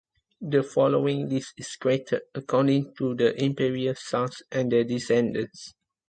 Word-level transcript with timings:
The 0.41 0.63
following 0.63 1.29
list 1.29 1.53
is 1.59 1.75
created 1.75 2.23
according 2.33 2.95
to 2.95 3.13
the 3.13 3.39
imperial 3.39 3.93
sons 3.93 4.41
and 4.51 4.71
their 4.71 4.83
descendants. 4.83 5.75